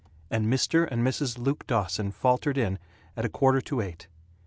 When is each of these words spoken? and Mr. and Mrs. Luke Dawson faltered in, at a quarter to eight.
and 0.31 0.47
Mr. 0.47 0.87
and 0.89 1.05
Mrs. 1.05 1.37
Luke 1.37 1.67
Dawson 1.67 2.09
faltered 2.09 2.57
in, 2.57 2.79
at 3.15 3.23
a 3.23 3.29
quarter 3.29 3.61
to 3.61 3.81
eight. 3.81 4.07